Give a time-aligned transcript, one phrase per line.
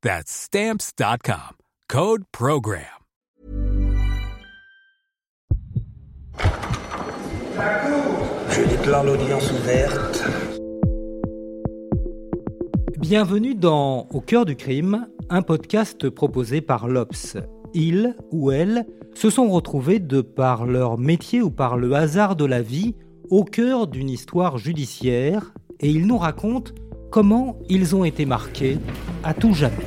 [0.00, 1.56] That's Stamps.com.
[1.88, 2.84] Code PROGRAM.
[8.48, 10.24] Je déclare l'audience ouverte.
[13.00, 17.36] Bienvenue dans Au cœur du crime, un podcast proposé par l'Obs.
[17.74, 22.44] Ils ou elles se sont retrouvés de par leur métier ou par le hasard de
[22.44, 22.94] la vie
[23.30, 26.70] au cœur d'une histoire judiciaire et ils nous racontent
[27.10, 28.78] comment ils ont été marqués
[29.24, 29.86] à tout jamais.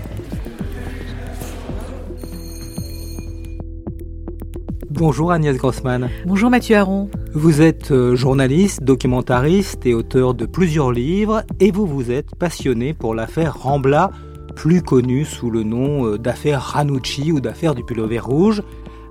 [4.90, 6.10] Bonjour Agnès Grossman.
[6.26, 7.10] Bonjour Mathieu Aron.
[7.34, 12.94] Vous êtes euh, journaliste, documentariste et auteur de plusieurs livres et vous vous êtes passionné
[12.94, 14.12] pour l'affaire Rambla,
[14.56, 18.62] plus connue sous le nom euh, d'affaire Ranucci ou d'affaire du pullover rouge.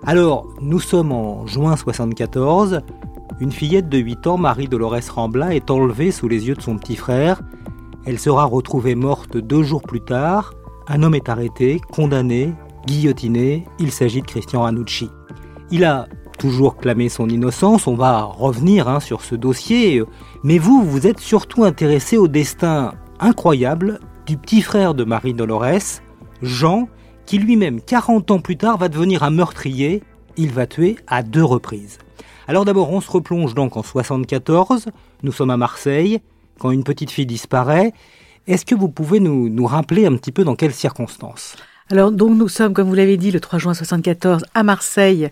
[0.04, 2.82] Alors, nous sommes en juin 74.
[3.40, 6.76] Une fillette de 8 ans, Marie Dolores Rambla, est enlevée sous les yeux de son
[6.76, 7.40] petit frère.
[8.10, 10.54] Elle sera retrouvée morte deux jours plus tard.
[10.88, 12.52] Un homme est arrêté, condamné,
[12.84, 13.68] guillotiné.
[13.78, 15.08] Il s'agit de Christian Ranucci.
[15.70, 20.02] Il a toujours clamé son innocence, on va revenir hein, sur ce dossier,
[20.42, 26.00] mais vous, vous êtes surtout intéressé au destin incroyable du petit frère de Marie Dolores,
[26.42, 26.88] Jean,
[27.26, 30.02] qui lui-même, 40 ans plus tard, va devenir un meurtrier.
[30.36, 31.98] Il va tuer à deux reprises.
[32.48, 34.86] Alors d'abord, on se replonge donc en 74,
[35.22, 36.20] nous sommes à Marseille,
[36.60, 37.92] quand une petite fille disparaît.
[38.46, 41.56] Est-ce que vous pouvez nous, nous rappeler un petit peu dans quelles circonstances?
[41.90, 45.30] Alors donc nous sommes, comme vous l'avez dit, le 3 juin 74 à Marseille,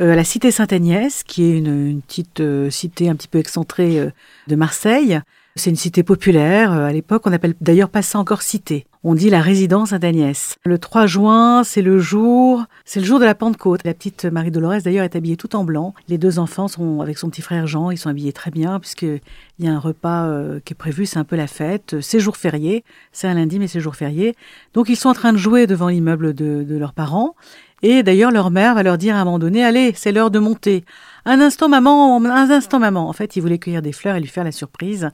[0.00, 4.00] euh, à la cité Sainte-Agnès, qui est une, petite euh, cité un petit peu excentrée
[4.00, 4.10] euh,
[4.48, 5.20] de Marseille.
[5.56, 6.72] C'est une cité populaire.
[6.72, 8.86] À l'époque, on n'appelle d'ailleurs pas ça encore cité.
[9.02, 10.56] On dit la résidence Sainte-Agnès.
[10.64, 13.80] Le 3 juin, c'est le jour, c'est le jour de la Pentecôte.
[13.84, 15.94] La petite Marie Dolores d'ailleurs est habillée tout en blanc.
[16.08, 17.90] Les deux enfants sont avec son petit frère Jean.
[17.90, 19.20] Ils sont habillés très bien puisqu'il
[19.58, 21.06] y a un repas euh, qui est prévu.
[21.06, 21.96] C'est un peu la fête.
[22.00, 22.84] C'est jour férié.
[23.10, 24.36] C'est un lundi, mais c'est jour férié.
[24.74, 27.34] Donc ils sont en train de jouer devant l'immeuble de, de leurs parents.
[27.82, 30.38] Et d'ailleurs, leur mère va leur dire à un moment donné, allez, c'est l'heure de
[30.38, 30.84] monter.
[31.24, 33.08] Un instant, maman, un instant, maman.
[33.08, 35.10] En fait, ils voulaient cueillir des fleurs et lui faire la surprise.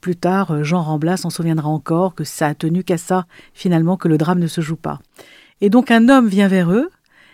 [0.00, 3.96] Plus tard, euh, Jean Ramblas s'en souviendra encore que ça a tenu qu'à ça, finalement,
[3.96, 5.00] que le drame ne se joue pas.
[5.60, 6.90] Et donc un homme vient vers eux.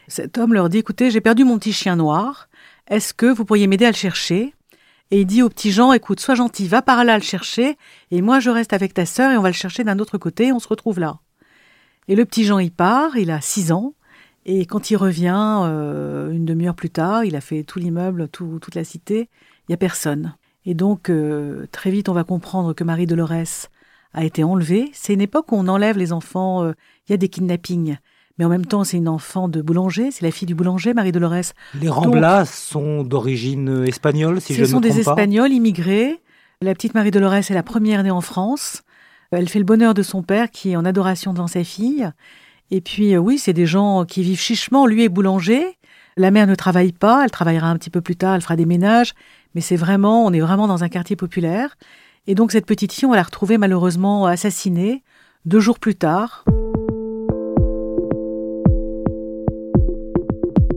[0.09, 2.49] Cet homme leur dit, écoutez, j'ai perdu mon petit chien noir.
[2.89, 4.55] Est-ce que vous pourriez m'aider à le chercher?
[5.11, 7.77] Et il dit au petit Jean, écoute, sois gentil, va par là le chercher,
[8.11, 10.51] et moi je reste avec ta sœur et on va le chercher d'un autre côté,
[10.53, 11.19] on se retrouve là.
[12.09, 13.95] Et le petit Jean y part, il a six ans,
[14.47, 18.75] et quand il revient, euh, une demi-heure plus tard, il a fait tout l'immeuble, toute
[18.75, 19.29] la cité,
[19.61, 20.35] il n'y a personne.
[20.67, 23.69] Et donc, euh, très vite, on va comprendre que Marie Dolores
[24.13, 24.91] a été enlevée.
[24.93, 26.73] C'est une époque où on enlève les enfants, euh,
[27.07, 27.97] il y a des kidnappings.
[28.39, 31.13] Mais en même temps, c'est une enfant de boulanger, c'est la fille du boulanger, Marie
[31.13, 31.53] Dolores.
[31.81, 34.89] Les Ramblas sont d'origine espagnole, si je ne me trompe pas.
[34.89, 36.21] Ce sont des Espagnols immigrés.
[36.61, 38.83] La petite Marie Dolores est la première née en France.
[39.31, 42.11] Elle fait le bonheur de son père qui est en adoration devant sa fille.
[42.71, 44.87] Et puis, euh, oui, c'est des gens qui vivent chichement.
[44.87, 45.77] Lui est boulanger.
[46.17, 48.67] La mère ne travaille pas, elle travaillera un petit peu plus tard, elle fera des
[48.67, 49.15] ménages,
[49.57, 51.77] mais c'est vraiment, on est vraiment dans un quartier populaire.
[52.29, 55.03] Et donc cette petite fille, on va la retrouver malheureusement assassinée
[55.45, 56.45] deux jours plus tard.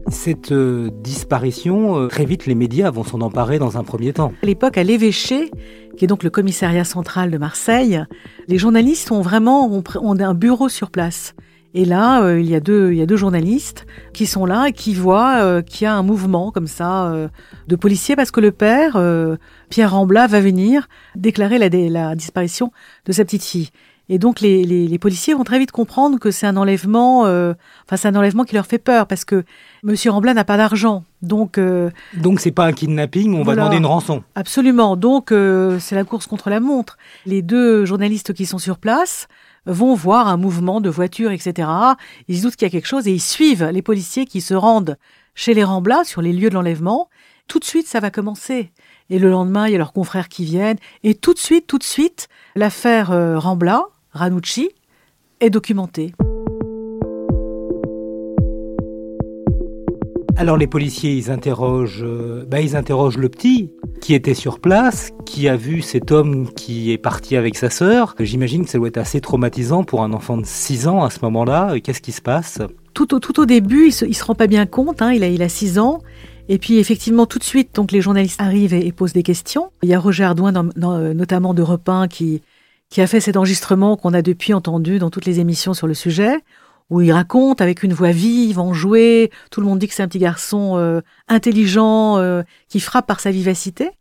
[0.09, 4.33] Cette euh, disparition, euh, très vite, les médias vont s'en emparer dans un premier temps.
[4.42, 5.51] À l'époque, à l'évêché,
[5.98, 8.04] qui est donc le commissariat central de Marseille,
[8.48, 11.36] les journalistes ont vraiment ont un bureau sur place.
[11.77, 14.69] Et là, euh, il, y a deux, il y a deux journalistes qui sont là
[14.69, 17.27] et qui voient euh, qu'il y a un mouvement comme ça euh,
[17.68, 19.00] de policiers parce que le père,
[19.69, 22.71] Pierre Rambla, va venir déclarer la, la, disparition
[23.06, 23.69] de sa petite fille.
[24.09, 27.95] Et donc les, les, les policiers vont très vite comprendre que c'est un enlèvement, enfin
[27.95, 29.44] c'est un enlèvement qui leur fait peur parce que
[29.83, 31.59] Monsieur Rambla n'a pas d'argent, donc
[32.13, 34.24] donc c'est pas un kidnapping, on va demander une rançon.
[34.36, 35.33] Absolument, donc
[35.80, 36.98] c'est la course contre la montre.
[37.25, 39.27] Les deux journalistes qui sont sur place
[39.68, 41.69] vont voir un mouvement de voitures, etc.
[42.27, 44.54] Ils se doutent qu'il y a quelque chose et ils suivent les policiers qui se
[44.54, 44.98] rendent
[45.36, 47.09] chez les Ramblas, sur les lieux de l'enlèvement.
[47.48, 48.71] Tout de suite, ça va commencer.
[49.09, 50.77] Et le lendemain, il y a leurs confrères qui viennent.
[51.04, 53.83] Et tout de suite, tout de suite, l'affaire euh, Rambla,
[54.18, 54.69] Ranucci,
[55.40, 56.14] est documentée.
[60.36, 63.72] Alors les policiers, ils interrogent, euh, bah, ils interrogent le petit
[64.02, 68.14] qui était sur place, qui a vu cet homme qui est parti avec sa sœur.
[68.19, 71.19] J'imagine que ça doit être assez traumatisant pour un enfant de 6 ans à ce
[71.24, 71.80] moment-là.
[71.80, 72.60] Qu'est-ce qui se passe?
[72.94, 75.02] Tout au, tout au début, il se, se rend pas bien compte.
[75.02, 75.12] Hein.
[75.14, 76.02] il, a, il a 6 ans.
[76.50, 79.72] Et puis effectivement, tout de suite, donc les journalistes arrivent et, posent des questions.
[79.84, 82.42] Il y a Roger Ardouin, euh, notamment de Repin, qui,
[82.89, 85.94] qui a fait cet enregistrement qu'on a depuis entendu dans toutes les émissions sur le
[85.94, 86.42] sujet
[86.89, 89.31] où il raconte avec une voix vive, enjouée.
[89.51, 93.19] Tout le monde dit que c'est un petit garçon euh, intelligent euh, qui frappe par
[93.19, 93.92] sa vivacité.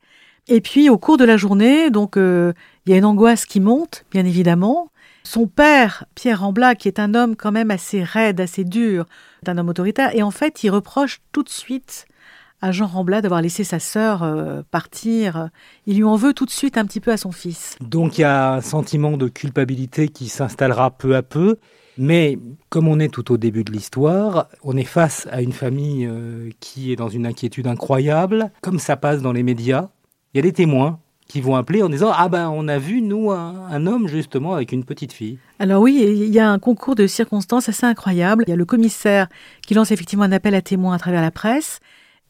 [0.48, 2.52] Et puis au cours de la journée, donc euh,
[2.84, 4.92] il y a une angoisse qui monte, bien évidemment.
[5.24, 9.06] Son père, Pierre Rambla, qui est un homme quand même assez raide, assez dur,
[9.48, 12.06] un homme autoritaire, et en fait il reproche tout de suite
[12.62, 14.24] à Jean Rambla d'avoir laissé sa sœur
[14.70, 15.50] partir.
[15.86, 17.76] Il lui en veut tout de suite un petit peu à son fils.
[17.80, 21.58] Donc il y a un sentiment de culpabilité qui s'installera peu à peu.
[21.98, 22.38] Mais
[22.68, 26.50] comme on est tout au début de l'histoire, on est face à une famille euh,
[26.60, 28.50] qui est dans une inquiétude incroyable.
[28.60, 29.88] Comme ça passe dans les médias,
[30.34, 33.00] il y a des témoins qui vont appeler en disant Ah ben on a vu,
[33.00, 35.38] nous, un, homme justement avec une petite fille.
[35.58, 38.44] Alors oui, il y a un concours de circonstances assez incroyable.
[38.46, 39.28] Il y a le commissaire
[39.66, 41.80] qui lance effectivement un appel à témoins à travers la presse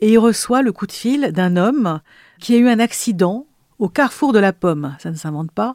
[0.00, 2.00] et il reçoit le coup de fil d'un homme
[2.38, 3.46] qui a eu un accident
[3.78, 5.75] au carrefour de la Pomme, ça ne s'invente pas,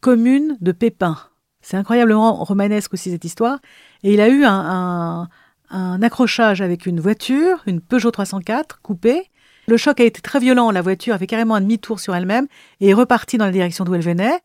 [0.00, 1.16] commune de Pépin.
[1.60, 3.58] C'est incroyablement romanesque aussi cette histoire.
[4.02, 5.28] Et il a eu un,
[5.70, 9.30] accrochage avec une voiture, une Peugeot 304 coupée.
[9.66, 12.46] Le choc a été très violent, la voiture a fait carrément un demi-tour sur elle-même
[12.80, 14.38] et est repartie dans la direction d'où elle venait.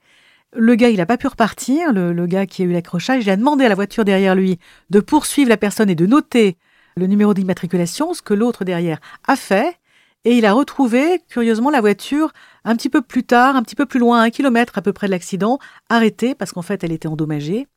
[0.55, 3.29] Le gars, il n'a pas pu repartir, le, le, gars qui a eu l'accrochage, il
[3.29, 4.57] a demandé à la voiture derrière lui
[4.89, 6.57] de poursuivre la personne et de noter
[6.95, 9.77] le numéro d'immatriculation, ce que l'autre derrière a fait.
[10.23, 12.31] Et il a retrouvé, curieusement, la voiture
[12.63, 15.07] un petit peu plus tard, un petit peu plus loin, un kilomètre à peu près
[15.07, 15.57] de l'accident,
[15.89, 17.67] arrêtée parce qu'en fait elle était endommagée.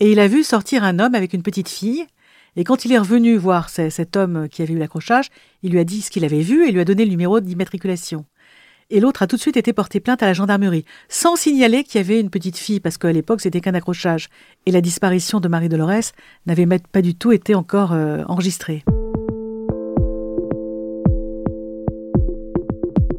[0.00, 2.06] Et il a vu sortir un homme avec une petite fille.
[2.56, 5.28] Et quand il est revenu voir cet homme qui avait eu l'accrochage,
[5.62, 8.24] il lui a dit ce qu'il avait vu et lui a donné le numéro d'immatriculation.
[8.90, 12.00] Et l'autre a tout de suite été porté plainte à la gendarmerie, sans signaler qu'il
[12.00, 14.28] y avait une petite fille, parce qu'à l'époque c'était qu'un accrochage.
[14.66, 16.12] Et la disparition de Marie Dolores
[16.46, 18.84] n'avait pas du tout été encore euh, enregistrée.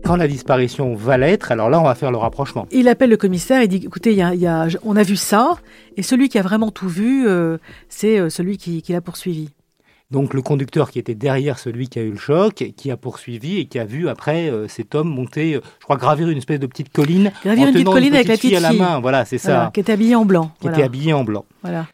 [0.06, 2.68] Quand la disparition va l'être, alors là, on va faire le rapprochement.
[2.70, 5.56] Il appelle le commissaire et dit écoutez, y y a, on a vu ça,
[5.98, 7.58] et celui qui a vraiment tout vu, euh,
[7.90, 9.50] c'est euh, celui qui, l'a poursuivi.
[10.12, 13.58] Donc le conducteur qui était derrière celui qui a eu le choc, qui a poursuivi
[13.58, 16.68] et qui a vu après euh, cet homme monter, je crois gravir une espèce de
[16.68, 19.40] petite colline, gravir une petite colline avec la petite fille à la main, voilà, c'est
[19.40, 21.46] ça, qui était habillée en blanc, qui était habillée en blanc.
[21.64, 21.88] Voilà.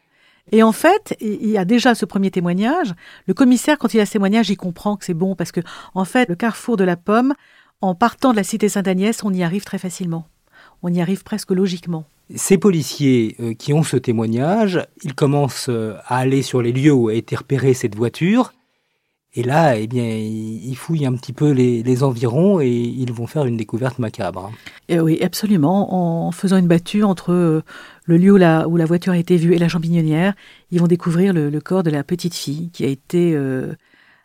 [0.52, 2.94] Et en fait, il y a déjà ce premier témoignage.
[3.26, 5.62] Le commissaire, quand il a ce témoignage, il comprend que c'est bon parce que,
[5.94, 7.34] en fait, le carrefour de la pomme,
[7.80, 10.28] en partant de la cité Sainte-Agnès, on y arrive très facilement.
[10.84, 12.06] On y arrive presque logiquement.
[12.36, 16.92] Ces policiers euh, qui ont ce témoignage, ils commencent euh, à aller sur les lieux
[16.92, 18.54] où a été repérée cette voiture.
[19.34, 23.46] Et là, eh bien, ils fouillent un petit peu les, environs et ils vont faire
[23.46, 24.52] une découverte macabre.
[24.90, 26.28] Et oui, absolument.
[26.28, 27.62] En faisant une battue entre euh,
[28.04, 30.34] le lieu où la, où la voiture a été vue et la champignonnière,
[30.72, 33.34] ils vont découvrir le, corps de la petite fille qui a été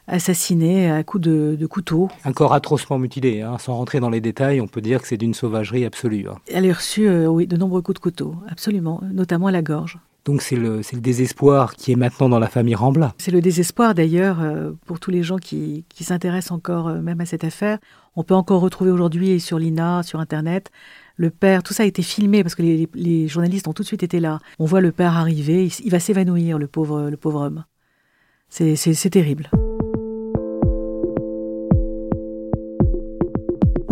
[0.07, 2.09] assassiné à coups de, couteau.
[2.25, 3.59] Un corps atrocement mutilé, hein.
[3.59, 6.27] sans rentrer dans les détails, on peut dire que c'est d'une sauvagerie absolue.
[6.29, 6.37] Hein.
[6.53, 9.99] Elle a reçu euh, oui, de nombreux coups de couteau, absolument, notamment à la gorge.
[10.25, 13.15] Donc c'est le, le, désespoir qui est maintenant dans la famille Rambla.
[13.17, 17.21] C'est le désespoir d'ailleurs euh, pour tous les gens qui, qui s'intéressent encore euh, même
[17.21, 17.79] à cette affaire.
[18.17, 20.73] On peut encore retrouver aujourd'hui sur l'INA, sur Internet,
[21.17, 23.87] le père, tout ça a été filmé parce que les, les, journalistes ont tout de
[23.87, 24.41] suite été là.
[24.59, 27.65] On voit le père arriver, il, il va s'évanouir, le pauvre, le pauvre homme.
[28.49, 29.51] C'est terrible.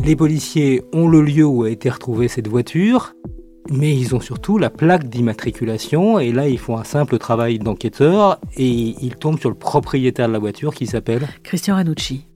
[0.05, 3.15] Les policiers ont le lieu où a été retrouvée cette voiture,
[3.71, 8.39] mais ils ont surtout la plaque d'immatriculation et là ils font un simple travail d'enquêteur
[8.59, 12.27] et ils tombent sur le propriétaire de la voiture qui s'appelle Christian Ranucci,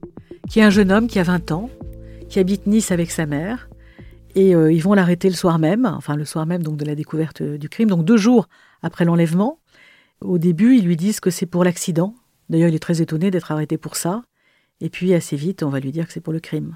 [0.49, 1.69] qui est un jeune homme qui a 20 ans,
[2.27, 3.69] qui habite Nice avec sa mère
[4.33, 6.95] et euh, ils vont l'arrêter le soir même, enfin le soir même donc de la
[6.95, 8.49] découverte du crime, donc deux jours
[8.81, 9.59] après l'enlèvement.
[10.21, 12.15] Au début ils lui disent que c'est pour l'accident,
[12.49, 14.23] d'ailleurs il est très étonné d'être arrêté pour ça,
[14.81, 16.75] et puis assez vite on va lui dire que c'est pour le crime.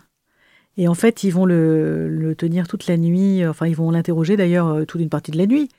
[0.78, 4.68] Et en fait, ils vont le, tenir toute la nuit, enfin, ils vont l'interroger d'ailleurs
[4.70, 5.70] euh, toute une partie de la nuit,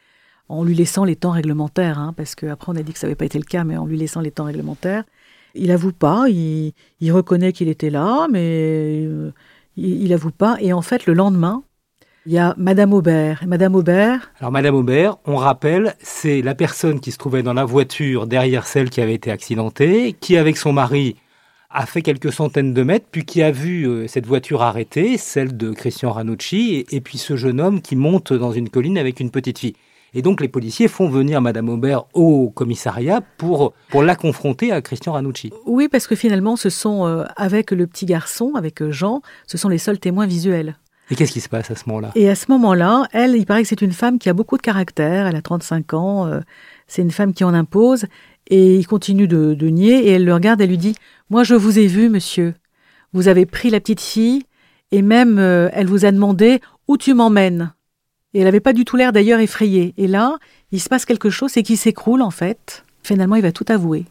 [0.49, 3.17] en lui laissant les temps réglementaires, hein, parce qu'après on a dit que ça n'avait
[3.17, 5.05] pas été le cas, mais en lui laissant les temps réglementaires.
[5.57, 6.73] Il avoue pas, il,
[7.13, 9.31] reconnaît qu'il était là, mais euh,
[9.77, 10.57] il, avoue pas.
[10.61, 11.63] Et en fait, le lendemain,
[12.27, 13.45] il y a Madame Aubert.
[13.47, 14.33] Madame Aubert.
[14.41, 18.67] Alors Madame Aubert, on rappelle, c'est la personne qui se trouvait dans la voiture derrière
[18.67, 21.17] celle qui avait été accidentée, qui avec son mari
[21.75, 25.57] a fait quelques centaines de mètres, puis qui a vu euh, cette voiture arrêtée, celle
[25.57, 29.31] de Christian Ranucci, et, puis ce jeune homme qui monte dans une colline avec une
[29.31, 29.75] petite fille.
[30.15, 34.81] Et donc les policiers font venir Madame Aubert au commissariat pour, pour la confronter à
[34.81, 35.53] Christian Ranucci.
[35.67, 39.59] Oui, parce que finalement, ce sont, euh, avec le petit garçon, avec euh, Jean, ce
[39.59, 40.79] sont les seuls témoins visuels.
[41.11, 42.13] Et qu'est-ce qui se passe à ce moment-là?
[42.15, 44.63] Et à ce moment-là, elle, il paraît que c'est une femme qui a beaucoup de
[44.63, 46.41] caractère, elle a 35 ans,
[46.87, 48.07] c'est une femme qui en impose,
[48.49, 50.95] et il continue de, nier, et elle le regarde, et lui dit
[51.31, 52.55] Moi, je vous ai vu, monsieur.
[53.13, 54.43] Vous avez pris la petite fille,
[54.91, 57.73] et même euh, elle vous a demandé Où tu m'emmènes
[58.35, 59.95] Et elle n'avait pas du tout l'air d'ailleurs effrayée.
[59.97, 60.39] Et là,
[60.73, 62.85] il se passe quelque chose, c'est qu'il s'écroule, en fait.
[63.03, 64.05] Finalement, il va tout avouer.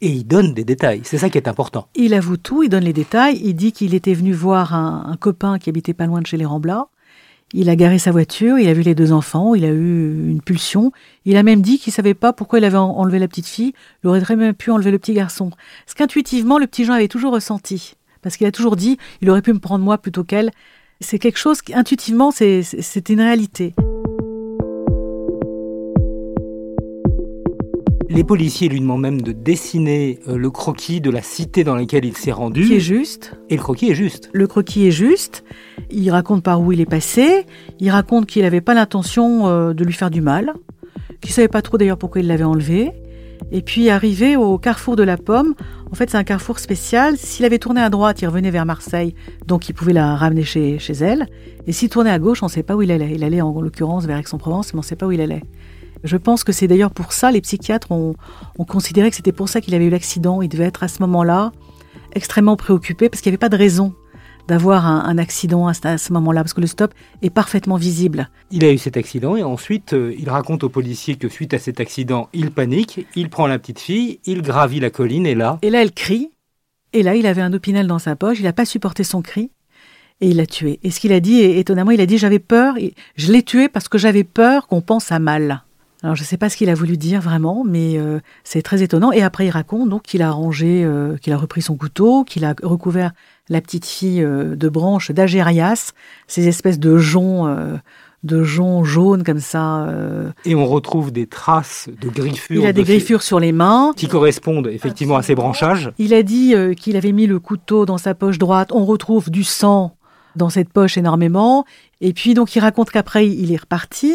[0.00, 1.88] Et il donne des détails, c'est ça qui est important.
[1.96, 5.16] Il avoue tout, il donne les détails, il dit qu'il était venu voir un, un
[5.16, 6.86] copain qui habitait pas loin de chez les Ramblas,
[7.54, 10.42] il a garé sa voiture, il a vu les deux enfants, il a eu une
[10.42, 10.92] pulsion.
[11.24, 13.72] Il a même dit qu'il savait pas pourquoi il avait enlevé la petite fille.
[14.04, 15.50] Il aurait très bien pu enlever le petit garçon.
[15.86, 17.94] Ce qu'intuitivement, le petit Jean avait toujours ressenti.
[18.20, 20.50] Parce qu'il a toujours dit, il aurait pu me prendre moi plutôt qu'elle.
[21.00, 23.74] C'est quelque chose qui, intuitivement, c'est une réalité.
[28.18, 32.04] Les policiers lui demandent même de dessiner euh, le croquis de la cité dans laquelle
[32.04, 32.66] il s'est rendu.
[32.66, 33.38] Qui est juste.
[33.48, 34.28] Et le croquis est juste.
[34.32, 35.44] Le croquis est juste.
[35.88, 37.46] Il raconte par où il est passé.
[37.78, 40.54] Il raconte qu'il n'avait pas l'intention euh, de lui faire du mal.
[41.20, 42.90] Qu'il savait pas trop d'ailleurs pourquoi il l'avait enlevé.
[43.52, 45.54] Et puis arrivé au carrefour de la Pomme,
[45.92, 47.16] en fait c'est un carrefour spécial.
[47.16, 49.14] S'il avait tourné à droite, il revenait vers Marseille,
[49.46, 51.28] donc il pouvait la ramener chez, chez elle.
[51.68, 53.12] Et s'il tournait à gauche, on ne sait pas où il allait.
[53.14, 55.44] Il allait en l'occurrence vers Aix-en-Provence, mais on ne sait pas où il allait.
[56.04, 58.14] Je pense que c'est d'ailleurs pour ça, les psychiatres ont,
[58.66, 60.42] considéré que c'était pour ça qu'il avait eu l'accident.
[60.42, 61.52] Il devait être à ce moment-là
[62.12, 63.94] extrêmement préoccupé parce qu'il n'y avait pas de raison
[64.46, 68.30] d'avoir un, accident à ce, moment-là, parce que le stop est parfaitement visible.
[68.50, 71.58] Il a eu cet accident et ensuite euh, il raconte aux policiers que suite à
[71.58, 75.58] cet accident, il panique, il prend la petite fille, il gravit la colline et là...
[75.60, 76.30] Et là, elle crie.
[76.94, 79.50] Et là, il avait un opinel dans sa poche, il n'a pas supporté son cri
[80.22, 80.80] et il l'a tué.
[80.82, 82.76] Et ce qu'il a dit, étonnamment, il a dit j'avais peur,
[83.16, 85.62] je l'ai tué parce que j'avais peur qu'on pense à mal.
[86.02, 88.82] Alors je ne sais pas ce qu'il a voulu dire vraiment, mais euh, c'est très
[88.82, 89.10] étonnant.
[89.10, 92.44] Et après il raconte donc qu'il a rangé, euh, qu'il a repris son couteau, qu'il
[92.44, 93.12] a recouvert
[93.48, 95.92] la petite fille euh, de branches d'Agérias,
[96.28, 97.48] ces espèces de joncs,
[98.22, 99.88] de joncs jaunes comme ça.
[100.44, 102.62] Et on retrouve des traces de griffures.
[102.62, 105.90] Il a des griffures sur les mains qui correspondent effectivement à ces branchages.
[105.98, 108.70] Il a dit qu'il avait mis le couteau dans sa poche droite.
[108.72, 109.96] On retrouve du sang
[110.36, 111.64] dans cette poche énormément.
[112.00, 114.14] Et puis donc il raconte qu'après il est reparti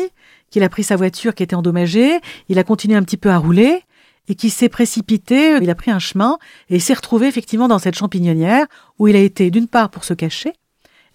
[0.54, 3.40] qu'il a pris sa voiture qui était endommagée, il a continué un petit peu à
[3.40, 3.82] rouler
[4.28, 6.38] et qui s'est précipité, il a pris un chemin
[6.70, 8.68] et s'est retrouvé effectivement dans cette champignonnière
[9.00, 10.54] où il a été d'une part pour se cacher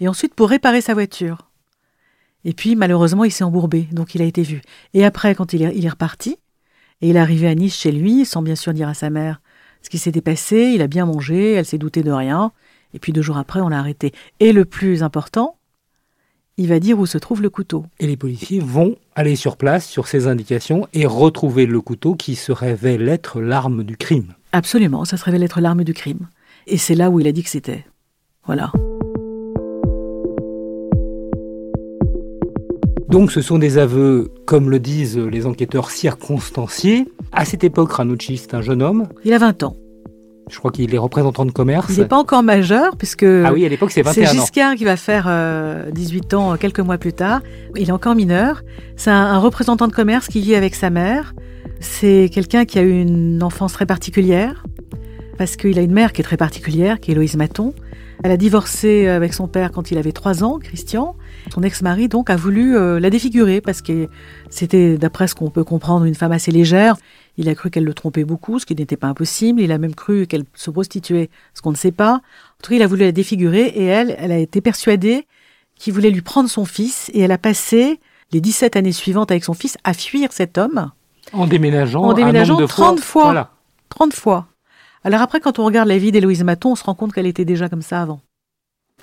[0.01, 1.53] et ensuite pour réparer sa voiture.
[2.45, 4.61] Et puis malheureusement il s'est embourbé, donc il a été vu.
[4.93, 6.39] Et après quand il est, il est reparti,
[7.01, 9.41] et il est arrivé à Nice chez lui, sans bien sûr dire à sa mère
[9.83, 12.51] ce qui s'était passé, il a bien mangé, elle s'est doutée de rien,
[12.93, 14.13] et puis deux jours après on l'a arrêté.
[14.41, 15.58] Et le plus important,
[16.59, 17.87] il va dire où se trouve le couteau.
[18.01, 22.35] Et les policiers vont aller sur place sur ces indications et retrouver le couteau qui
[22.35, 24.35] se révèle être l'arme du crime.
[24.53, 26.29] Absolument, ça se révèle être l'arme du crime.
[26.67, 27.87] Et c'est là où il a dit que c'était.
[28.45, 28.73] Voilà.
[33.09, 37.07] Donc ce sont des aveux, comme le disent les enquêteurs, circonstanciés.
[37.33, 39.07] À cette époque, Ranucci, c'est un jeune homme.
[39.25, 39.77] Il a 20 ans.
[40.51, 41.87] Je crois qu'il est représentant de commerce.
[41.91, 44.27] Il n'est pas encore majeur, puisque ah oui, à l'époque, c'est 21 ans.
[44.31, 45.25] C'est Giscard qui va faire
[45.93, 47.41] 18 euh, ans quelques mois plus tard.
[47.77, 48.63] Il est encore mineur.
[48.97, 51.35] C'est un, représentant de commerce qui vit avec sa mère.
[51.81, 54.65] C'est quelqu'un qui a eu une enfance très particulière,
[55.37, 57.73] parce qu'il a une mère qui est très particulière, qui est Héloïse Maton.
[58.25, 61.15] Elle a divorcé avec son père quand il avait 3 ans, Christian.
[61.55, 64.09] Son ex-mari, donc, a voulu euh, la défigurer, parce que
[64.51, 66.97] c'était, d'après ce qu'on peut comprendre, une femme assez légère.
[67.39, 69.61] Il a cru qu'elle le trompait beaucoup, ce qui n'était pas impossible.
[69.61, 72.15] Il a même cru qu'elle se prostituait, ce qu'on ne sait pas.
[72.15, 75.25] En tout cas, il a voulu la défigurer et elle, elle a été persuadée
[75.77, 78.01] qu'il voulait lui prendre son fils et elle a passé
[78.33, 80.91] les 17 années suivantes avec son fils à fuir cet homme.
[81.33, 83.53] En déménageant, en déménageant de 30 fois.
[83.91, 84.49] 30 fois.
[85.05, 87.45] Alors après, quand on regarde la vie d'Héloïse Maton, on se rend compte qu'elle était
[87.45, 88.21] déjà comme ça avant.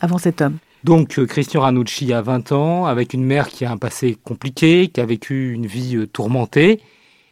[0.02, 0.58] Avant cet homme.
[0.84, 4.90] Donc euh, Christian Ranucci a 20 ans, avec une mère qui a un passé compliqué,
[4.90, 6.82] qui a vécu une vie euh, tourmentée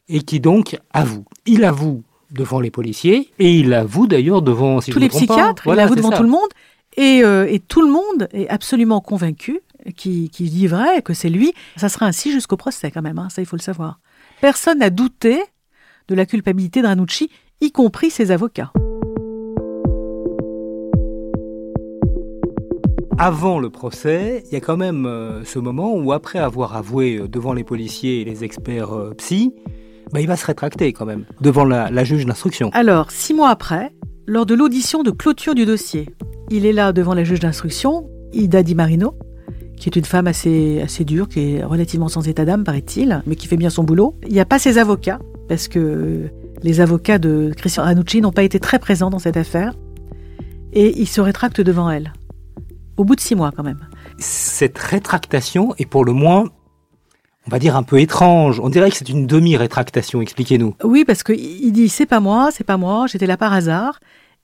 [0.10, 1.26] et qui donc avoue.
[1.46, 5.96] Il avoue devant les policiers et il avoue d'ailleurs devant tous les psychiatres, il avoue
[5.96, 6.50] devant tout le monde
[7.00, 9.62] euh, et, tout le monde est absolument convaincu
[9.96, 11.54] qui, dit vrai que c'est lui.
[11.76, 14.00] Ça sera ainsi jusqu'au procès quand même, hein, ça il faut le savoir.
[14.42, 15.42] Personne n'a douté
[16.08, 17.30] de la culpabilité de Ranucci,
[17.62, 18.72] y compris ses avocats.
[23.18, 27.18] Avant le procès, il y a quand même euh, ce moment où après avoir avoué
[27.18, 29.54] euh, devant les policiers et les experts psy,
[30.14, 32.70] bah, il va se rétracter quand même devant la, juge d'instruction.
[32.74, 33.92] Alors, six mois après,
[34.28, 36.08] lors de l'audition de clôture du dossier.
[36.52, 39.16] Il est là devant la juge d'instruction, Ida Di Marino,
[39.76, 43.36] qui est une femme assez, assez dure, qui est relativement sans état d'âme, paraît-il, mais
[43.36, 44.16] qui fait bien son boulot.
[44.28, 46.30] Il n'y a pas ses avocats, parce que
[46.62, 49.74] les avocats de Christian Ranucci n'ont pas été très présents dans cette affaire,
[50.74, 52.14] et il se rétracte devant elle.
[52.98, 53.88] Au bout de six mois, quand même.
[54.20, 56.46] Cette rétractation est pour le moins
[57.48, 58.60] on va dire un peu étrange.
[58.60, 60.22] On dirait que c'est une demi-rétractation.
[60.22, 60.76] Expliquez-nous.
[60.84, 64.00] Oui, parce qu'il dit c'est pas moi, c'est pas moi, j'étais là par hasard.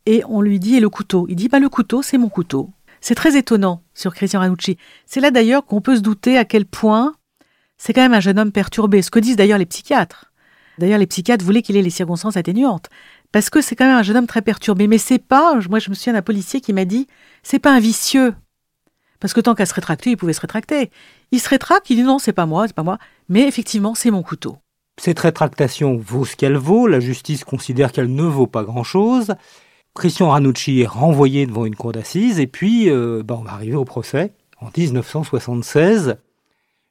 [0.05, 1.25] Et on lui dit et le couteau?
[1.29, 2.69] Il dit bah le couteau, c'est mon couteau.
[3.01, 4.77] C'est très étonnant sur Christian Ranucci.
[5.05, 7.13] C'est là d'ailleurs qu'on peut se douter à quel point
[7.77, 9.01] c'est quand même un jeune homme perturbé.
[9.01, 10.31] Ce que disent d'ailleurs les psychiatres.
[10.77, 12.87] D'ailleurs, les psychiatres voulaient qu'il ait les circonstances atténuantes.
[13.31, 14.87] Parce que c'est quand même un jeune homme très perturbé.
[14.87, 17.07] Mais c'est pas, moi je me souviens d'un policier qui m'a dit,
[17.43, 18.33] c'est pas un vicieux.
[19.19, 20.91] Parce que tant qu'à se rétracter, il pouvait se rétracter.
[21.31, 22.97] Il se rétracte, il dit non, c'est pas moi, c'est pas moi.
[23.27, 24.57] Mais effectivement, c'est mon couteau.
[24.99, 26.87] Cette rétractation vaut ce qu'elle vaut.
[26.87, 29.33] La justice considère qu'elle ne vaut pas grand-chose.
[29.95, 32.39] Christian Ranucci est renvoyé devant une cour d'assises.
[32.39, 36.17] Et puis, euh, bah, on va arriver au procès en 1976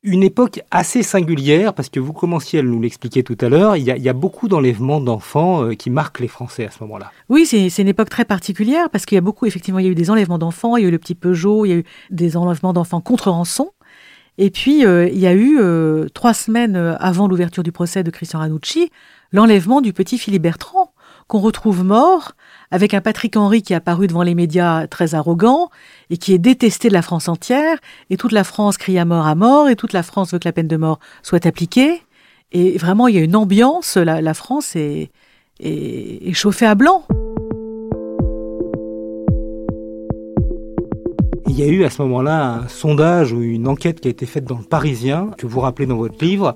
[0.09, 3.85] une époque assez singulière, parce que vous commenciez à nous l'expliquer tout à l'heure, il,
[3.85, 7.13] y a beaucoup d'enlèvements d'enfants euh, qui marquent les Français à ce moment-là.
[7.29, 9.93] Oui, c'est une époque très particulière, parce qu'il y a beaucoup, effectivement, il y a
[9.93, 11.85] eu des enlèvements d'enfants, il y a eu le petit Peugeot, il y a eu
[12.11, 13.71] des enlèvements d'enfants contre rançon.
[14.39, 18.11] Et puis, euh, il y a eu, euh, trois semaines avant l'ouverture du procès de
[18.11, 18.91] Christian Ranucci,
[19.33, 20.88] l'enlèvement du petit Philippe Bertrand,
[21.29, 22.33] qu'on retrouve mort
[22.71, 25.71] avec un Patrick Henry qui est apparu devant les médias très arrogant
[26.11, 27.79] et qui est détesté de la France entière,
[28.11, 30.49] et toute la France crie à mort à mort, et toute la France veut que
[30.49, 32.03] la peine de mort soit appliquée.
[32.51, 35.11] Et vraiment, il y a une ambiance, la, France est,
[35.61, 37.05] est, chauffée à blanc.
[41.47, 44.25] Il y a eu à ce moment-là un sondage ou une enquête qui a été
[44.25, 46.55] faite dans le Parisien, que vous rappelez dans votre livre,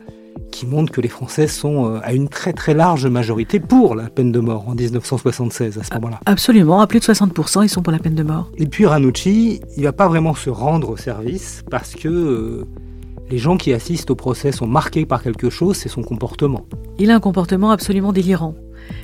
[0.63, 4.09] qui montre que les Français sont euh, à une très très large majorité pour la
[4.09, 6.21] peine de mort en 1976 à ce moment-là.
[6.25, 8.49] Absolument, à plus de 60%, ils sont pour la peine de mort.
[8.59, 12.65] Et puis Ranucci, il va pas vraiment se rendre au service parce que euh,
[13.29, 16.65] les gens qui assistent au procès sont marqués par quelque chose, c'est son comportement.
[17.01, 18.55] Il a un comportement absolument délirant.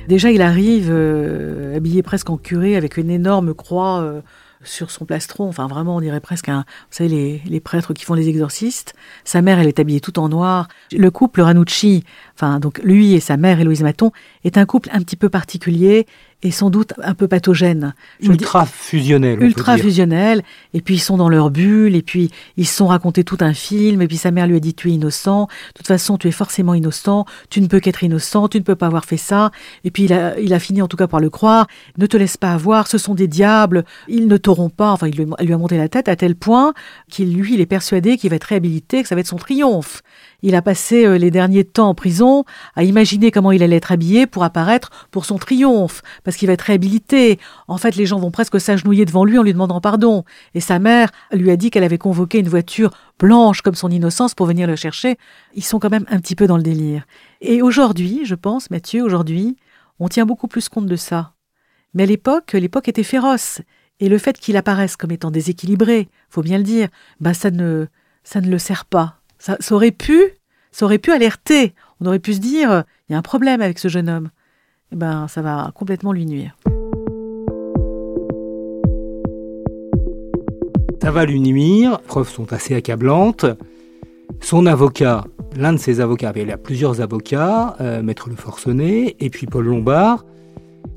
[0.07, 4.21] Déjà, il arrive euh, habillé presque en curé avec une énorme croix
[4.63, 8.03] sur son plastron, enfin vraiment on dirait presque un, vous savez les, les, prêtres qui
[8.03, 8.93] font les exorcistes.
[9.23, 10.67] Sa mère elle est habillée tout en noir.
[10.91, 12.03] Le couple Ranucci,
[12.39, 14.11] enfin donc lui et sa mère Héloïse Maton
[14.43, 16.05] est un couple un petit peu particulier
[16.41, 17.93] et sans doute un peu pathogène.
[18.21, 19.43] ultra fusionnel.
[19.43, 20.41] Ultra fusionnel.
[20.73, 23.53] Et puis ils sont dans leur bulle, et puis ils se sont racontés tout un
[23.53, 26.27] film, et puis sa mère lui a dit tu es innocent, de toute façon tu
[26.27, 29.51] es forcément innocent, tu ne peux qu'être innocent, tu ne peux pas avoir fait ça.
[29.83, 32.15] Et puis il a, il a fini en tout cas par le croire, ne te
[32.15, 35.57] laisse pas avoir, ce sont des diables, ils ne t'auront pas, enfin il lui, a
[35.57, 36.73] monté la tête à tel point
[37.09, 40.03] qu'il lui il est persuadé qu'il va être réhabilité, que ça va être son triomphe.
[40.41, 42.28] Il a passé euh, les derniers temps en prison
[42.75, 46.53] à imaginer comment il allait être habillé pour apparaître pour son triomphe, parce qu'il va
[46.53, 47.39] être réhabilité.
[47.67, 50.23] En fait, les gens vont presque s'agenouiller devant lui en lui demandant pardon.
[50.53, 54.35] Et sa mère lui a dit qu'elle avait convoqué une voiture blanche comme son innocence
[54.35, 55.17] pour venir le chercher.
[55.55, 57.05] Ils sont quand même un petit peu dans le délire.
[57.41, 59.57] Et aujourd'hui, je pense, Mathieu, aujourd'hui,
[59.99, 61.33] on tient beaucoup plus compte de ça.
[61.93, 63.61] Mais à l'époque, l'époque était féroce.
[63.99, 66.87] Et le fait qu'il apparaisse comme étant déséquilibré, faut bien le dire,
[67.19, 67.87] bah ça ne,
[68.23, 69.15] ça ne le sert pas.
[69.39, 70.21] Ça, aurait pu,
[70.71, 71.73] ça aurait pu alerter.
[72.01, 74.29] On aurait pu se dire, il y a un problème avec ce jeune homme.
[74.93, 76.55] Eh ben, ça va complètement lui nuire.
[81.01, 81.99] Ça va lui nuire.
[82.07, 83.45] Preuves sont assez accablantes.
[84.39, 85.25] Son avocat,
[85.57, 89.65] l'un de ses avocats, il a plusieurs avocats, euh, Maître Le Forcenet et puis Paul
[89.65, 90.23] Lombard,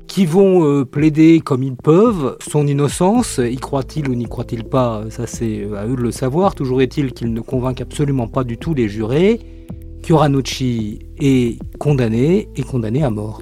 [0.07, 3.39] qui vont euh, plaider comme ils peuvent son innocence.
[3.43, 5.03] Y croit-il ou n'y croit-il pas?
[5.09, 6.55] Ça, c'est euh, à eux de le savoir.
[6.55, 9.41] Toujours est-il qu'ils ne convainquent absolument pas du tout les jurés.
[10.03, 13.41] Kyoranucci est condamné et condamné à mort.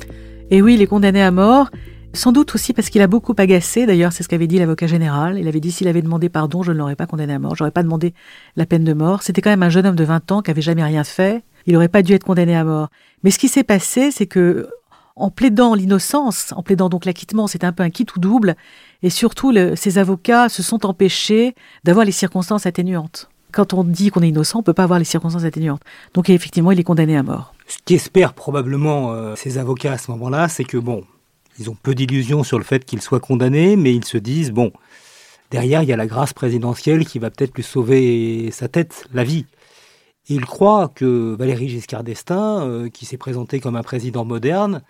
[0.52, 1.70] Et oui, il est condamné à mort.
[2.14, 5.40] Sans doute aussi parce qu'il a beaucoup agacé, d'ailleurs c'est ce qu'avait dit l'avocat général.
[5.40, 7.72] Il avait dit s'il avait demandé pardon, je ne l'aurais pas condamné à mort, j'aurais
[7.72, 8.14] pas demandé
[8.58, 9.24] la peine de mort.
[9.24, 11.74] C'était quand même un jeune homme de 20 ans qui avait jamais rien fait, il
[11.74, 12.90] n'aurait pas dû être condamné à mort.
[13.24, 14.68] Mais ce qui s'est passé, c'est que
[15.16, 18.56] en plaidant l'innocence, en plaidant donc l'acquittement, c'est un peu un kit ou double,
[19.04, 23.30] et surtout ces avocats se sont empêchés d'avoir les circonstances atténuantes.
[23.52, 25.82] Quand on dit qu'on est innocent, on peut pas avoir les circonstances atténuantes.
[26.14, 27.54] Donc effectivement, il est condamné à mort.
[27.68, 31.04] Ce qu'espèrent probablement euh, ces avocats à ce moment-là, c'est que bon,
[31.60, 34.72] ils ont peu d'illusions sur le fait qu'il soit condamné, mais ils se disent bon,
[35.52, 39.24] derrière il y a la grâce présidentielle qui va peut-être lui sauver sa tête, la
[39.24, 39.46] vie.
[40.28, 44.82] ils croient que Valéry Giscard d'Estaing, euh, qui s'est présenté comme un président moderne,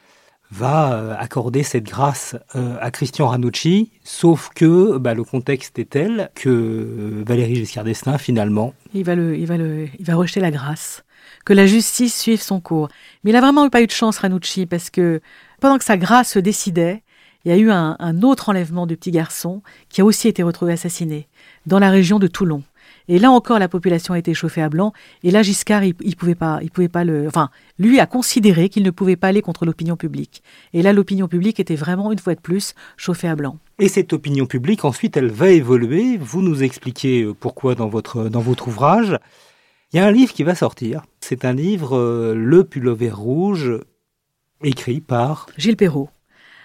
[0.51, 5.89] va euh, accorder cette grâce euh, à Christian Ranucci, sauf que bah, le contexte est
[5.89, 8.73] tel que euh, Valéry Giscard d'Estaing, finalement...
[8.93, 11.03] Il va, le, il, va le, il va rejeter la grâce,
[11.45, 12.89] que la justice suive son cours.
[13.23, 15.21] Mais il n'a vraiment pas eu de chance, Ranucci, parce que
[15.61, 17.03] pendant que sa grâce se décidait,
[17.45, 20.43] il y a eu un, un autre enlèvement de petit garçon qui a aussi été
[20.43, 21.27] retrouvé assassiné
[21.65, 22.61] dans la région de Toulon.
[23.07, 24.93] Et là encore, la population a été chauffée à blanc.
[25.23, 28.69] Et là, Giscard, il, il pouvait pas, il pouvait pas le, enfin, lui a considéré
[28.69, 30.43] qu'il ne pouvait pas aller contre l'opinion publique.
[30.73, 33.57] Et là, l'opinion publique était vraiment une fois de plus chauffée à blanc.
[33.79, 36.17] Et cette opinion publique, ensuite, elle va évoluer.
[36.17, 39.17] Vous nous expliquez euh, pourquoi dans votre dans votre ouvrage.
[39.93, 41.03] Il y a un livre qui va sortir.
[41.19, 43.73] C'est un livre, euh, Le pullover rouge,
[44.63, 46.09] écrit par Gilles Perrault.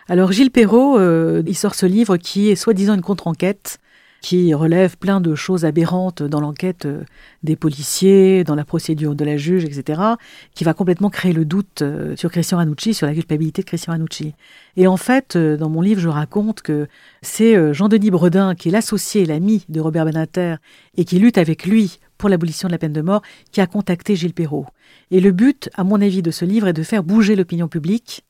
[0.09, 3.79] Alors Gilles Perrault, euh, il sort ce livre qui est soi-disant une contre-enquête
[4.21, 7.05] qui relève plein de choses aberrantes dans l'enquête euh,
[7.43, 10.01] des policiers, dans la procédure de la juge, etc.,
[10.55, 13.93] qui va complètement créer le doute euh, sur Christian Ranucci, sur la culpabilité de Christian
[13.93, 14.35] Ranucci.
[14.77, 16.89] Et en fait, euh, dans mon livre, je raconte que
[17.23, 20.57] c'est Jean-Denis Bredin, qui est l'associé, l'ami de Robert Benater,
[20.97, 24.17] et qui lutte avec lui pour l'abolition de la peine de mort, qui a contacté
[24.17, 24.67] Gilles Perrault.
[25.11, 28.25] Et le but, à mon avis, de ce livre est de faire bouger l'opinion publique,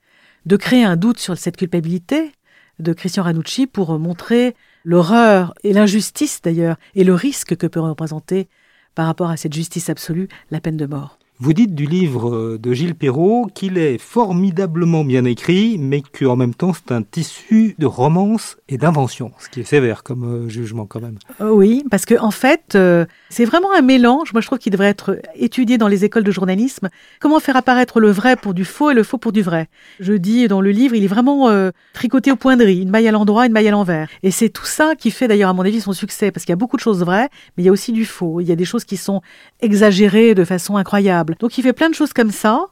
[0.45, 2.33] de créer un doute sur cette culpabilité
[2.79, 4.55] de Christian Ranucci pour montrer
[4.87, 8.49] l'horreur et l'injustice d'ailleurs, et le risque que peut représenter
[8.95, 11.19] par rapport à cette justice absolue la peine de mort.
[11.39, 16.55] Vous dites du livre de Gilles Perrault qu'il est formidablement bien écrit, mais qu'en même
[16.55, 20.87] temps c'est un tissu de romance et d'invention, ce qui est sévère comme euh, jugement
[20.87, 21.19] quand même.
[21.43, 24.33] Euh, oui, parce que en fait, euh, c'est vraiment un mélange.
[24.33, 26.89] Moi, je trouve qu'il devrait être étudié dans les écoles de journalisme.
[27.21, 29.69] Comment faire apparaître le vrai pour du faux et le faux pour du vrai?
[30.01, 31.51] Je dis dans le livre, il est vraiment
[31.93, 34.09] tricoté au point de riz, une maille à l'endroit, une maille à l'envers.
[34.23, 36.55] Et c'est tout ça qui fait d'ailleurs, à mon avis, son succès, parce qu'il y
[36.55, 38.41] a beaucoup de choses vraies, mais il y a aussi du faux.
[38.41, 39.21] Il y a des choses qui sont
[39.61, 41.26] exagérées de façon incroyable.
[41.39, 42.67] Donc il fait plein de choses comme ça,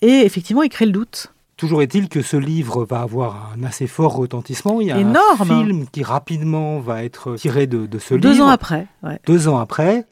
[0.00, 1.32] et effectivement, il crée le doute.
[1.56, 4.80] Toujours est-il que ce livre va avoir un assez fort retentissement.
[4.80, 5.40] Il y a Énorme.
[5.40, 8.46] un film qui rapidement va être tiré de, de ce Deux livre.
[8.46, 8.88] ans après.
[9.04, 9.20] ouais.
[9.26, 10.04] Deux ans après.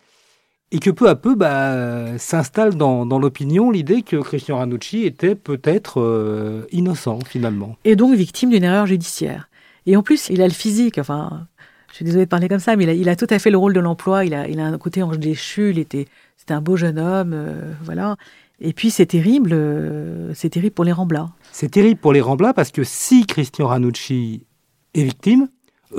[0.71, 5.35] Et que peu à peu bah, s'installe dans, dans l'opinion l'idée que Christian Ranucci était
[5.35, 7.77] peut-être euh, innocent finalement.
[7.85, 9.49] Et donc victime d'une erreur judiciaire.
[9.85, 11.49] Et en plus, il a le physique, enfin,
[11.93, 13.51] je suis désolée de parler comme ça, mais il a, il a tout à fait
[13.51, 14.25] le rôle de l'emploi.
[14.25, 16.07] Il a, il a un côté ange déchu, il était,
[16.39, 18.17] c'était un beau jeune homme, euh, voilà.
[18.61, 21.29] Et puis c'est terrible, euh, c'est terrible pour les Ramblas.
[21.53, 24.47] C'est terrible pour les Ramblas parce que si Christian Ranucci
[24.95, 25.49] est victime,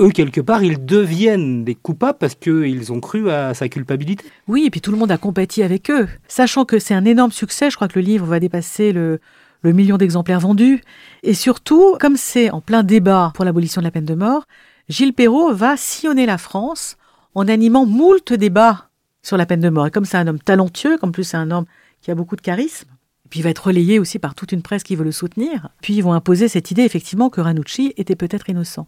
[0.00, 4.24] eux, quelque part, ils deviennent des coupables parce qu'ils ont cru à sa culpabilité.
[4.48, 6.08] Oui, et puis tout le monde a compati avec eux.
[6.26, 9.20] Sachant que c'est un énorme succès, je crois que le livre va dépasser le,
[9.62, 10.82] le million d'exemplaires vendus.
[11.22, 14.48] Et surtout, comme c'est en plein débat pour l'abolition de la peine de mort,
[14.88, 16.98] Gilles Perrault va sillonner la France
[17.34, 18.90] en animant moult débats
[19.22, 19.86] sur la peine de mort.
[19.86, 21.64] Et comme c'est un homme talentueux, comme plus c'est un homme
[22.02, 22.88] qui a beaucoup de charisme,
[23.24, 25.70] et puis il va être relayé aussi par toute une presse qui veut le soutenir,
[25.80, 28.86] puis ils vont imposer cette idée effectivement que Ranucci était peut-être innocent.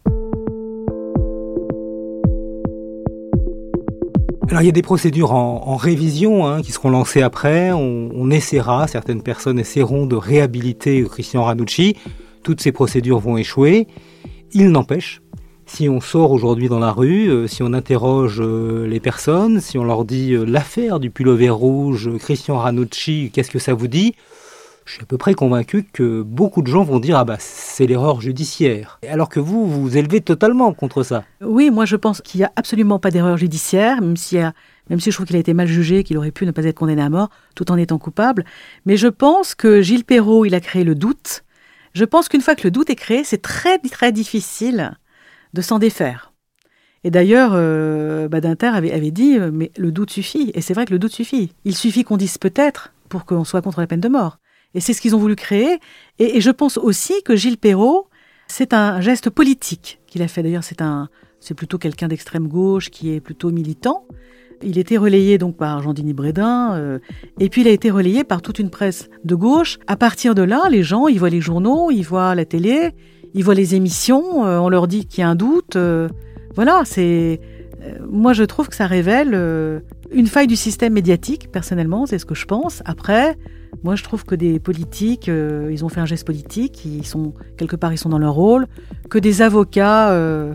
[4.49, 7.71] Alors il y a des procédures en, révision hein, qui seront lancées après.
[7.71, 11.97] On, on, essaiera, certaines personnes essaieront de réhabiliter Christian Ranucci.
[12.43, 13.87] Toutes ces procédures vont échouer.
[14.53, 15.21] Il n'empêche,
[15.67, 19.77] si on sort aujourd'hui dans la rue, euh, si on interroge euh, les personnes, si
[19.77, 24.15] on leur dit euh, l'affaire du pullover rouge, Christian Ranucci, qu'est-ce que ça vous dit?
[24.85, 27.85] Je suis à peu près convaincu que beaucoup de gens vont dire ah bah c'est
[27.85, 28.99] l'erreur judiciaire.
[29.07, 31.25] Alors que vous, vous élevez totalement contre ça.
[31.41, 34.37] Oui, moi je pense qu'il n'y a absolument pas d'erreur judiciaire, même si,
[34.89, 36.77] même si je trouve qu'il a été mal jugé, qu'il aurait pu ne pas être
[36.77, 38.45] condamné à mort, tout en étant coupable.
[38.85, 41.43] Mais je pense que Gilles Perrault, il a créé le doute.
[41.93, 44.97] Je pense qu'une fois que le doute est créé, c'est très très difficile
[45.53, 46.33] de s'en défaire.
[47.03, 50.51] Et d'ailleurs, euh, Badinter avait, avait dit, mais le doute suffit.
[50.53, 51.53] Et c'est vrai que le doute suffit.
[51.63, 54.39] Il suffit qu'on dise peut-être pour qu'on soit contre la peine de mort.
[54.73, 55.79] Et c'est ce qu'ils ont voulu créer.
[56.19, 58.07] Et, et, je pense aussi que Gilles Perrault,
[58.47, 60.43] c'est un geste politique qu'il a fait.
[60.43, 64.05] D'ailleurs, c'est un, c'est plutôt quelqu'un d'extrême gauche qui est plutôt militant.
[64.63, 66.99] Il était relayé donc par Jean-Denis Brédin, euh,
[67.39, 69.77] et puis il a été relayé par toute une presse de gauche.
[69.85, 72.91] À partir de là, les gens, ils voient les journaux, ils voient la télé,
[73.33, 75.75] ils voient les émissions, euh, on leur dit qu'il y a un doute.
[75.75, 76.09] Euh,
[76.55, 77.39] voilà, c'est.
[78.09, 79.35] moi, je trouve que ça révèle
[80.11, 82.81] une faille du système médiatique, personnellement, c'est ce que je pense.
[82.85, 83.37] Après,
[83.83, 87.33] moi, je trouve que des politiques, euh, ils ont fait un geste politique, ils sont
[87.57, 88.67] quelque part, ils sont dans leur rôle,
[89.09, 90.53] que des avocats euh,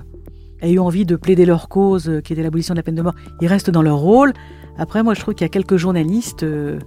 [0.61, 3.03] aient eu envie de plaider leur cause, euh, qui était l'abolition de la peine de
[3.03, 4.33] mort, ils restent dans leur rôle.
[4.79, 6.79] Après, moi, je trouve qu'il y a quelques journalistes euh,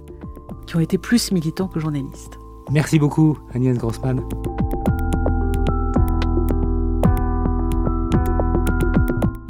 [0.66, 2.38] qui ont été plus militants que journalistes.
[2.70, 4.20] Merci beaucoup, Agnès Grossman.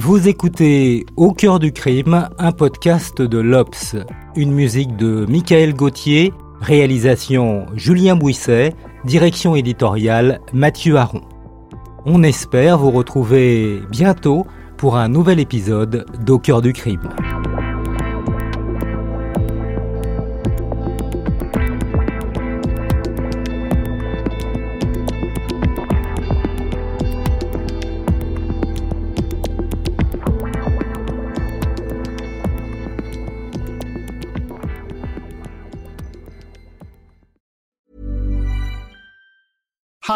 [0.06, 3.96] Vous écoutez Au cœur du crime, un podcast de l'Obs,
[4.36, 8.72] une musique de Michael Gauthier, réalisation Julien Bouisset,
[9.04, 11.22] direction éditoriale Mathieu Aron.
[12.04, 17.08] On espère vous retrouver bientôt pour un nouvel épisode d'Au cœur du crime.